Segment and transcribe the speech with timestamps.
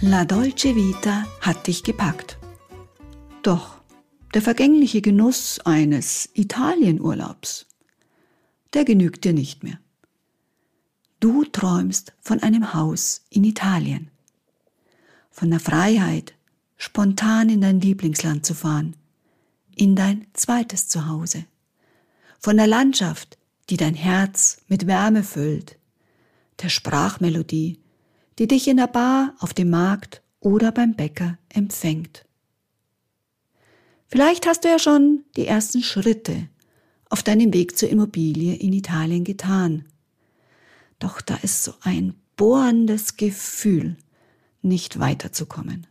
[0.00, 2.38] La Dolce Vita hat dich gepackt.
[3.42, 3.80] Doch
[4.32, 7.66] der vergängliche Genuss eines Italienurlaubs,
[8.74, 9.80] der genügt dir nicht mehr.
[11.18, 14.12] Du träumst von einem Haus in Italien,
[15.32, 16.32] von der Freiheit,
[16.76, 18.94] spontan in dein Lieblingsland zu fahren,
[19.74, 21.44] in dein zweites Zuhause,
[22.38, 23.36] von der Landschaft,
[23.68, 25.76] die dein Herz mit Wärme füllt,
[26.62, 27.80] der Sprachmelodie,
[28.38, 32.24] die dich in der Bar, auf dem Markt oder beim Bäcker empfängt.
[34.06, 36.48] Vielleicht hast du ja schon die ersten Schritte
[37.10, 39.84] auf deinem Weg zur Immobilie in Italien getan.
[40.98, 43.96] Doch da ist so ein bohrendes Gefühl,
[44.62, 45.86] nicht weiterzukommen.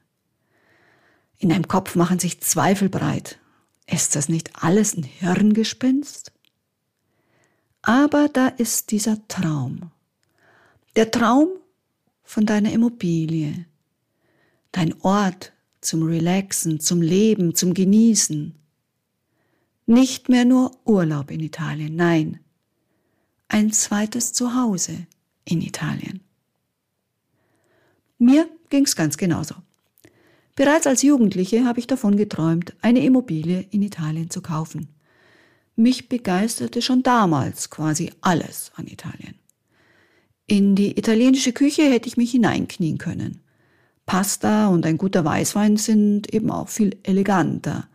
[1.40, 3.40] In deinem Kopf machen sich Zweifel breit.
[3.86, 6.32] Ist das nicht alles ein Hirngespinst?
[7.82, 9.92] Aber da ist dieser Traum.
[10.96, 11.50] Der Traum
[12.28, 13.66] von deiner Immobilie,
[14.74, 18.54] dein Ort zum Relaxen, zum Leben, zum Genießen.
[19.86, 22.42] Nicht mehr nur Urlaub in Italien, nein,
[23.48, 25.08] ein zweites Zuhause
[25.46, 26.20] in Italien.
[28.18, 29.56] Mir ging's ganz genauso.
[30.56, 34.90] Bereits als Jugendliche habe ich davon geträumt, eine Immobilie in Italien zu kaufen.
[35.78, 39.37] Mich begeisterte schon damals quasi alles an Italien.
[40.50, 43.42] In die italienische Küche hätte ich mich hineinknien können.
[44.06, 47.90] Pasta und ein guter Weißwein sind eben auch viel eleganter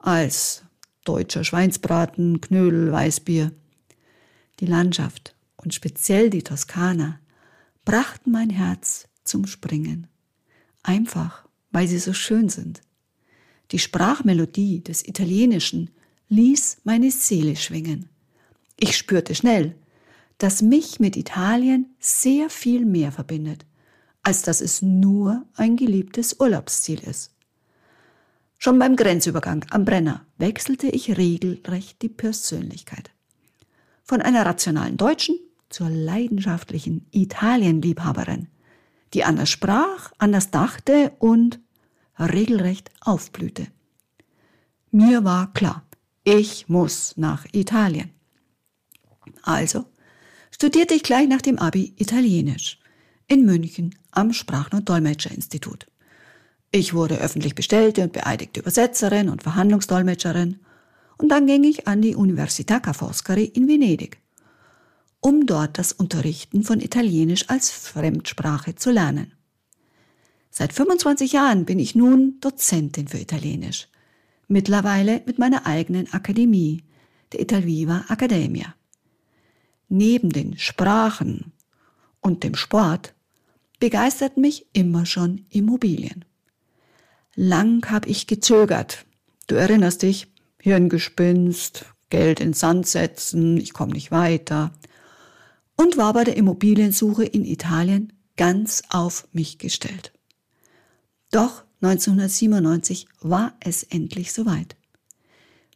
[0.00, 0.64] als
[1.04, 3.52] deutscher Schweinsbraten, Knödel, Weißbier.
[4.58, 7.20] Die Landschaft und speziell die Toskana
[7.84, 10.08] brachten mein Herz zum Springen.
[10.82, 12.80] Einfach, weil sie so schön sind.
[13.70, 15.90] Die Sprachmelodie des Italienischen
[16.28, 18.08] ließ meine Seele schwingen.
[18.80, 19.76] Ich spürte schnell,
[20.44, 23.64] dass mich mit Italien sehr viel mehr verbindet,
[24.22, 27.34] als dass es nur ein geliebtes Urlaubsziel ist.
[28.58, 33.10] Schon beim Grenzübergang am Brenner wechselte ich regelrecht die Persönlichkeit.
[34.02, 35.38] Von einer rationalen Deutschen
[35.70, 38.48] zur leidenschaftlichen Italienliebhaberin,
[39.14, 41.58] die anders sprach, anders dachte und
[42.18, 43.68] regelrecht aufblühte.
[44.90, 45.86] Mir war klar,
[46.22, 48.10] ich muss nach Italien.
[49.42, 49.86] Also
[50.54, 52.78] studierte ich gleich nach dem Abi Italienisch
[53.26, 55.88] in München am Sprachen- und Dolmetscherinstitut.
[56.70, 60.60] Ich wurde öffentlich bestellte und beeidigte Übersetzerin und Verhandlungsdolmetscherin
[61.18, 64.18] und dann ging ich an die Università Ca' Foscari in Venedig,
[65.18, 69.32] um dort das Unterrichten von Italienisch als Fremdsprache zu lernen.
[70.50, 73.88] Seit 25 Jahren bin ich nun Dozentin für Italienisch,
[74.46, 76.84] mittlerweile mit meiner eigenen Akademie,
[77.32, 78.72] der Italviva Accademia.
[79.88, 81.52] Neben den Sprachen
[82.20, 83.14] und dem Sport
[83.80, 86.24] begeistert mich immer schon Immobilien.
[87.34, 89.04] Lang habe ich gezögert.
[89.46, 90.28] Du erinnerst dich,
[90.58, 94.72] Hirngespinst, Geld in Sand setzen, ich komme nicht weiter.
[95.76, 100.12] Und war bei der Immobiliensuche in Italien ganz auf mich gestellt.
[101.30, 104.76] Doch 1997 war es endlich soweit.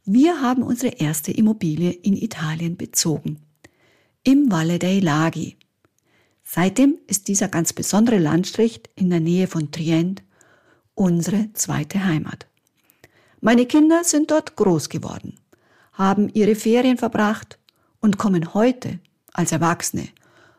[0.05, 3.41] Wir haben unsere erste Immobilie in Italien bezogen
[4.29, 5.57] im Valle dei Laghi.
[6.45, 10.23] Seitdem ist dieser ganz besondere Landstrich in der Nähe von Trient
[10.95, 12.47] unsere zweite Heimat.
[13.41, 15.41] Meine Kinder sind dort groß geworden,
[15.95, 17.59] haben ihre Ferien verbracht
[18.01, 18.99] und kommen heute
[19.33, 20.09] als Erwachsene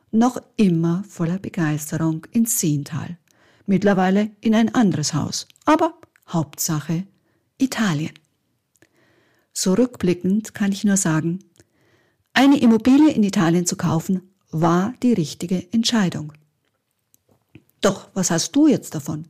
[0.10, 3.20] noch immer voller Begeisterung ins Seental,
[3.68, 5.94] mittlerweile in ein anderes Haus, aber
[6.28, 7.06] Hauptsache
[7.60, 8.16] Italien.
[9.54, 11.44] So rückblickend kann ich nur sagen,
[12.40, 16.32] eine Immobilie in Italien zu kaufen, war die richtige Entscheidung.
[17.82, 19.28] Doch was hast du jetzt davon?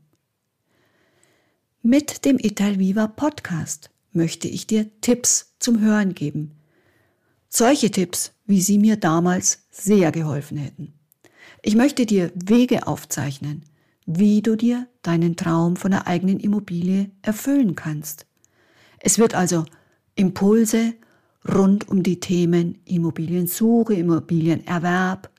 [1.82, 6.52] Mit dem Italviva Podcast möchte ich dir Tipps zum Hören geben.
[7.50, 10.94] Solche Tipps, wie sie mir damals sehr geholfen hätten.
[11.64, 13.66] Ich möchte dir Wege aufzeichnen,
[14.06, 18.28] wie du dir deinen Traum von der eigenen Immobilie erfüllen kannst.
[19.00, 19.66] Es wird also
[20.14, 20.94] Impulse
[21.48, 25.30] rund um die Themen Immobiliensuche, Immobilienerwerb,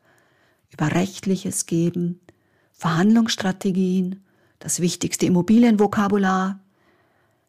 [0.72, 2.20] über rechtliches Geben,
[2.72, 4.22] Verhandlungsstrategien,
[4.58, 6.60] das wichtigste Immobilienvokabular,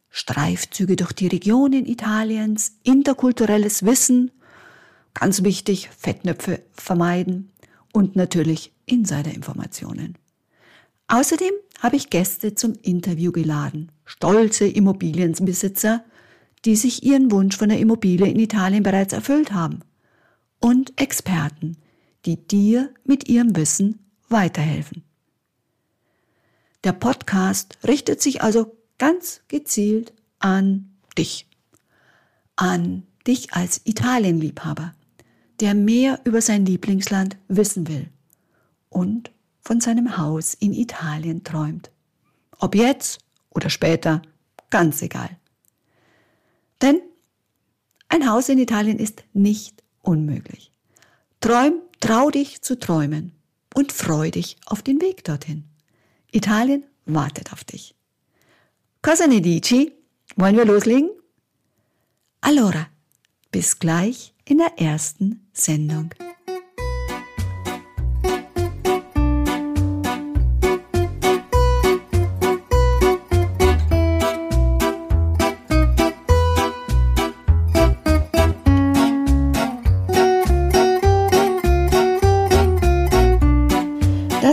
[0.09, 4.31] Streifzüge durch die Regionen Italiens, interkulturelles Wissen,
[5.13, 7.51] ganz wichtig, Fettnöpfe vermeiden
[7.93, 10.17] und natürlich Insiderinformationen.
[11.07, 16.03] Außerdem habe ich Gäste zum Interview geladen, stolze Immobilienbesitzer,
[16.65, 19.79] die sich ihren Wunsch von der Immobilie in Italien bereits erfüllt haben
[20.59, 21.77] und Experten,
[22.25, 23.99] die dir mit ihrem Wissen
[24.29, 25.03] weiterhelfen.
[26.83, 31.47] Der Podcast richtet sich also ganz gezielt an dich,
[32.55, 34.93] an dich als Italienliebhaber,
[35.59, 38.09] der mehr über sein Lieblingsland wissen will
[38.89, 39.31] und
[39.61, 41.91] von seinem Haus in Italien träumt.
[42.59, 43.19] Ob jetzt
[43.49, 44.21] oder später,
[44.69, 45.37] ganz egal.
[46.81, 47.01] Denn
[48.09, 50.71] ein Haus in Italien ist nicht unmöglich.
[51.39, 53.33] Träum, trau dich zu träumen
[53.73, 55.63] und freu dich auf den Weg dorthin.
[56.31, 57.95] Italien wartet auf dich.
[59.01, 59.93] Cosa ne dici?
[60.35, 61.09] Wollen wir loslegen?
[62.41, 62.87] Allora,
[63.51, 66.13] bis gleich in der ersten Sendung.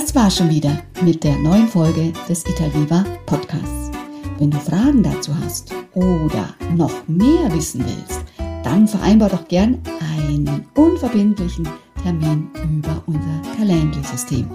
[0.09, 3.91] Das war schon wieder mit der neuen Folge des Italviva Podcasts.
[4.39, 8.23] Wenn du Fragen dazu hast oder noch mehr wissen willst,
[8.65, 9.83] dann vereinbar doch gern
[10.17, 11.69] einen unverbindlichen
[12.03, 14.49] Termin über unser Calendly-System.